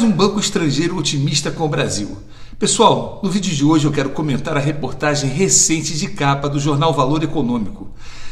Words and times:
Mais 0.00 0.10
um 0.10 0.16
banco 0.16 0.40
estrangeiro 0.40 0.96
otimista 0.96 1.50
com 1.50 1.66
o 1.66 1.68
Brasil. 1.68 2.16
Pessoal, 2.58 3.20
no 3.22 3.30
vídeo 3.30 3.54
de 3.54 3.62
hoje 3.62 3.84
eu 3.84 3.92
quero 3.92 4.08
comentar 4.08 4.56
a 4.56 4.60
reportagem 4.60 5.28
recente 5.28 5.94
de 5.94 6.08
capa 6.08 6.48
do 6.48 6.58
jornal 6.58 6.94
Valor 6.94 7.22
Econômico. 7.22 7.90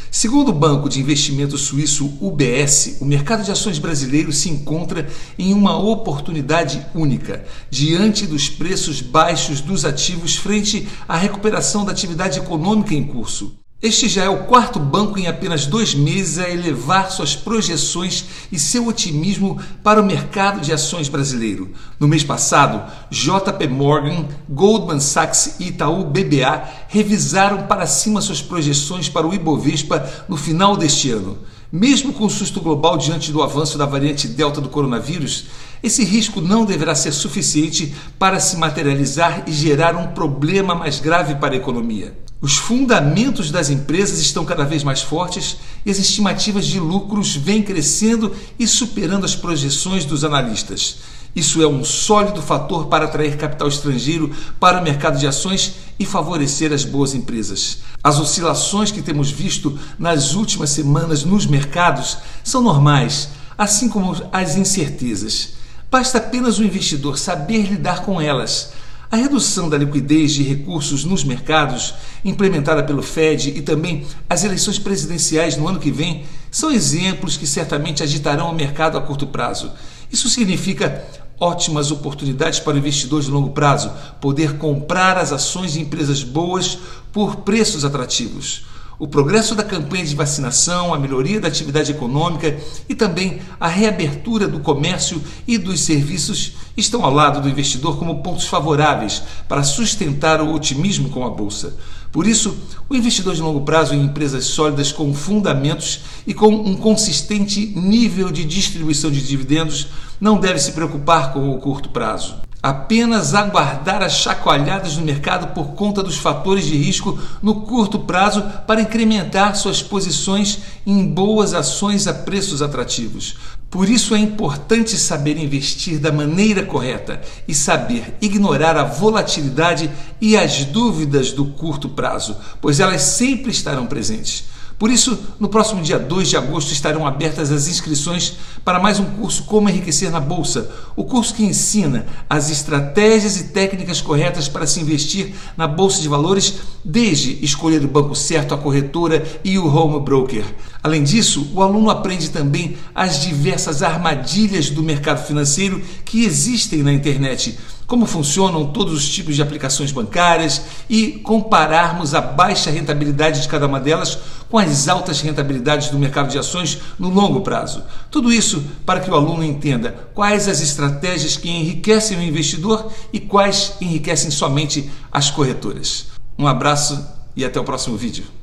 Segundo 0.09 0.49
o 0.49 0.53
banco 0.53 0.89
de 0.89 0.99
investimento 0.99 1.59
suíço 1.59 2.17
UBS, 2.19 2.97
o 2.99 3.05
mercado 3.05 3.43
de 3.43 3.51
ações 3.51 3.77
brasileiro 3.77 4.33
se 4.33 4.49
encontra 4.49 5.07
em 5.37 5.53
uma 5.53 5.77
oportunidade 5.77 6.83
única, 6.95 7.45
diante 7.69 8.25
dos 8.25 8.49
preços 8.49 8.99
baixos 8.99 9.61
dos 9.61 9.85
ativos 9.85 10.37
frente 10.37 10.87
à 11.07 11.15
recuperação 11.17 11.85
da 11.85 11.91
atividade 11.91 12.39
econômica 12.39 12.95
em 12.95 13.03
curso. 13.03 13.58
Este 13.81 14.09
já 14.09 14.25
é 14.25 14.29
o 14.29 14.43
quarto 14.43 14.77
banco 14.77 15.17
em 15.17 15.27
apenas 15.27 15.65
dois 15.65 15.95
meses 15.95 16.37
a 16.37 16.49
elevar 16.49 17.09
suas 17.09 17.33
projeções 17.33 18.25
e 18.51 18.59
seu 18.59 18.85
otimismo 18.87 19.57
para 19.81 20.01
o 20.01 20.05
mercado 20.05 20.59
de 20.59 20.73
ações 20.73 21.07
brasileiro. 21.07 21.71
No 21.97 22.05
mês 22.05 22.21
passado, 22.21 22.91
JP 23.09 23.69
Morgan, 23.69 24.27
Goldman 24.49 24.99
Sachs 24.99 25.55
e 25.61 25.69
Itaú 25.69 26.03
BBA 26.03 26.61
revisaram 26.89 27.67
para 27.67 27.87
cima 27.87 28.19
suas 28.19 28.41
projeções 28.41 29.07
para 29.07 29.25
o 29.25 29.33
Ibovespa 29.33 30.05
no 30.27 30.35
final 30.35 30.75
deste 30.75 31.11
ano. 31.11 31.37
Mesmo 31.71 32.11
com 32.11 32.25
o 32.25 32.29
susto 32.29 32.59
global 32.59 32.97
diante 32.97 33.31
do 33.31 33.41
avanço 33.41 33.77
da 33.77 33.85
variante 33.85 34.27
Delta 34.27 34.59
do 34.59 34.67
coronavírus, 34.67 35.45
esse 35.81 36.03
risco 36.03 36.41
não 36.41 36.65
deverá 36.65 36.95
ser 36.95 37.13
suficiente 37.13 37.95
para 38.17 38.41
se 38.41 38.57
materializar 38.57 39.43
e 39.47 39.53
gerar 39.53 39.95
um 39.95 40.07
problema 40.07 40.75
mais 40.75 40.99
grave 40.99 41.35
para 41.35 41.53
a 41.53 41.57
economia. 41.57 42.27
Os 42.41 42.55
fundamentos 42.55 43.51
das 43.51 43.69
empresas 43.69 44.19
estão 44.19 44.45
cada 44.45 44.63
vez 44.63 44.81
mais 44.81 45.01
fortes 45.01 45.57
e 45.85 45.91
as 45.91 45.99
estimativas 45.99 46.65
de 46.65 46.79
lucros 46.79 47.35
vêm 47.35 47.61
crescendo 47.61 48.33
e 48.57 48.65
superando 48.65 49.25
as 49.25 49.35
projeções 49.35 50.05
dos 50.05 50.23
analistas. 50.23 50.99
Isso 51.35 51.61
é 51.61 51.67
um 51.67 51.83
sólido 51.83 52.41
fator 52.41 52.87
para 52.87 53.05
atrair 53.05 53.37
capital 53.37 53.67
estrangeiro 53.67 54.33
para 54.57 54.79
o 54.79 54.83
mercado 54.83 55.19
de 55.19 55.27
ações 55.27 55.75
e 55.99 56.05
favorecer 56.05 56.71
as 56.71 56.85
boas 56.85 57.13
empresas. 57.13 57.79
As 58.01 58.17
oscilações 58.19 58.89
que 58.89 59.01
temos 59.01 59.29
visto 59.29 59.77
nas 59.97 60.33
últimas 60.33 60.69
semanas 60.69 61.25
nos 61.25 61.45
mercados 61.45 62.17
são 62.41 62.61
normais, 62.61 63.29
assim 63.57 63.89
como 63.89 64.15
as 64.31 64.55
incertezas. 64.55 65.55
Basta 65.91 66.19
apenas 66.19 66.57
o 66.57 66.63
investidor 66.63 67.17
saber 67.17 67.63
lidar 67.63 68.03
com 68.03 68.21
elas 68.21 68.71
a 69.11 69.15
redução 69.15 69.67
da 69.67 69.77
liquidez 69.77 70.33
de 70.33 70.43
recursos 70.43 71.03
nos 71.03 71.23
mercados, 71.23 71.95
implementada 72.23 72.83
pelo 72.83 73.01
Fed, 73.01 73.49
e 73.49 73.61
também 73.61 74.05
as 74.29 74.43
eleições 74.43 74.77
presidenciais 74.77 75.57
no 75.57 75.67
ano 75.67 75.79
que 75.79 75.91
vem, 75.91 76.25
são 76.51 76.71
exemplos 76.71 77.35
que 77.35 77.47
certamente 77.47 78.03
agitarão 78.03 78.51
o 78.51 78.55
mercado 78.55 78.97
a 78.97 79.01
curto 79.01 79.25
prazo. 79.25 79.71
Isso 80.11 80.29
significa 80.29 81.03
ótimas 81.39 81.89
oportunidades 81.89 82.59
para 82.59 82.75
o 82.75 82.77
investidor 82.77 83.21
de 83.21 83.31
longo 83.31 83.51
prazo 83.51 83.91
poder 84.19 84.57
comprar 84.57 85.17
as 85.17 85.31
ações 85.31 85.73
de 85.73 85.81
empresas 85.81 86.23
boas 86.23 86.77
por 87.11 87.37
preços 87.37 87.85
atrativos. 87.85 88.65
O 88.99 89.07
progresso 89.07 89.55
da 89.55 89.63
campanha 89.63 90.05
de 90.05 90.13
vacinação, 90.13 90.93
a 90.93 90.99
melhoria 90.99 91.39
da 91.39 91.47
atividade 91.47 91.89
econômica 91.89 92.59
e 92.89 92.93
também 92.93 93.39
a 93.57 93.65
reabertura 93.65 94.45
do 94.45 94.59
comércio 94.59 95.23
e 95.47 95.57
dos 95.57 95.79
serviços 95.79 96.51
estão 96.75 97.05
ao 97.05 97.13
lado 97.13 97.41
do 97.41 97.47
investidor 97.47 97.97
como 97.97 98.21
pontos 98.21 98.45
favoráveis 98.47 99.23
para 99.47 99.63
sustentar 99.63 100.41
o 100.41 100.53
otimismo 100.53 101.07
com 101.07 101.25
a 101.25 101.29
bolsa. 101.29 101.77
Por 102.11 102.27
isso, 102.27 102.57
o 102.89 102.95
investidor 102.95 103.35
de 103.35 103.41
longo 103.41 103.61
prazo 103.61 103.95
em 103.95 104.03
empresas 104.03 104.43
sólidas 104.43 104.91
com 104.91 105.13
fundamentos 105.13 106.01
e 106.27 106.33
com 106.33 106.49
um 106.49 106.75
consistente 106.75 107.67
nível 107.67 108.29
de 108.29 108.43
distribuição 108.43 109.09
de 109.09 109.25
dividendos 109.25 109.87
não 110.19 110.37
deve 110.37 110.59
se 110.59 110.73
preocupar 110.73 111.31
com 111.31 111.49
o 111.51 111.57
curto 111.59 111.87
prazo 111.87 112.48
apenas 112.61 113.33
aguardar 113.33 114.03
as 114.03 114.13
chacoalhadas 114.13 114.97
no 114.97 115.05
mercado 115.05 115.53
por 115.53 115.73
conta 115.75 116.03
dos 116.03 116.17
fatores 116.17 116.65
de 116.65 116.75
risco 116.75 117.17
no 117.41 117.61
curto 117.61 117.99
prazo 117.99 118.43
para 118.67 118.81
incrementar 118.81 119.55
suas 119.55 119.81
posições 119.81 120.59
em 120.85 121.05
boas 121.05 121.53
ações 121.53 122.05
a 122.05 122.13
preços 122.13 122.61
atrativos. 122.61 123.35
Por 123.69 123.87
isso 123.87 124.15
é 124.15 124.19
importante 124.19 124.97
saber 124.97 125.37
investir 125.37 125.99
da 125.99 126.11
maneira 126.11 126.63
correta 126.63 127.21
e 127.47 127.53
saber 127.53 128.17
ignorar 128.19 128.75
a 128.75 128.83
volatilidade 128.83 129.89
e 130.19 130.35
as 130.35 130.65
dúvidas 130.65 131.31
do 131.31 131.45
curto 131.45 131.87
prazo, 131.87 132.35
pois 132.59 132.79
elas 132.79 133.03
sempre 133.03 133.51
estarão 133.51 133.85
presentes. 133.85 134.45
Por 134.79 134.89
isso, 134.89 135.19
no 135.37 135.49
próximo 135.49 135.81
dia 135.81 135.99
2 135.99 136.29
de 136.29 136.37
agosto 136.37 136.71
estarão 136.71 137.05
abertas 137.05 137.51
as 137.51 137.67
inscrições 137.67 138.37
para 138.63 138.79
mais 138.79 138.97
um 138.97 139.03
curso 139.03 139.43
Como 139.43 139.67
Enriquecer 139.67 140.09
na 140.09 140.21
Bolsa, 140.21 140.71
o 140.95 141.03
curso 141.03 141.33
que 141.33 141.43
ensina 141.43 142.05
as 142.29 142.49
estratégias 142.49 143.35
e 143.35 143.49
técnicas 143.49 143.99
corretas 143.99 144.47
para 144.47 144.65
se 144.65 144.79
investir 144.79 145.33
na 145.57 145.67
Bolsa 145.67 146.01
de 146.01 146.07
Valores, 146.07 146.59
desde 146.81 147.43
escolher 147.43 147.83
o 147.83 147.89
banco 147.89 148.15
certo, 148.15 148.53
a 148.53 148.57
corretora 148.57 149.21
e 149.43 149.59
o 149.59 149.67
home 149.67 149.99
broker. 149.99 150.45
Além 150.81 151.03
disso, 151.03 151.51
o 151.53 151.61
aluno 151.61 151.89
aprende 151.89 152.29
também 152.29 152.77
as 152.95 153.19
diversas 153.19 153.83
armadilhas 153.83 154.69
do 154.69 154.81
mercado 154.81 155.27
financeiro 155.27 155.81
que 156.05 156.23
existem 156.23 156.83
na 156.83 156.93
internet 156.93 157.59
como 157.89 158.05
funcionam 158.05 158.67
todos 158.67 158.93
os 158.93 159.09
tipos 159.09 159.35
de 159.35 159.41
aplicações 159.41 159.91
bancárias 159.91 160.61
e 160.87 161.13
compararmos 161.13 162.13
a 162.13 162.21
baixa 162.21 162.69
rentabilidade 162.69 163.41
de 163.41 163.47
cada 163.47 163.65
uma 163.65 163.79
delas 163.79 164.19
com 164.47 164.59
as 164.59 164.87
altas 164.87 165.21
rentabilidades 165.21 165.89
do 165.89 165.97
mercado 165.97 166.29
de 166.29 166.37
ações 166.37 166.77
no 166.99 167.09
longo 167.09 167.41
prazo. 167.41 167.83
Tudo 168.11 168.31
isso 168.31 168.63
para 168.85 168.99
que 168.99 169.09
o 169.09 169.15
aluno 169.15 169.43
entenda 169.43 170.11
quais 170.13 170.47
as 170.47 170.61
estratégias 170.61 171.35
que 171.35 171.49
enriquecem 171.49 172.19
o 172.19 172.23
investidor 172.23 172.91
e 173.11 173.19
quais 173.19 173.73
enriquecem 173.81 174.29
somente 174.29 174.87
as 175.11 175.31
corretoras. 175.31 176.09
Um 176.37 176.47
abraço 176.47 177.03
e 177.35 177.43
até 177.43 177.59
o 177.59 177.63
próximo 177.63 177.97
vídeo. 177.97 178.38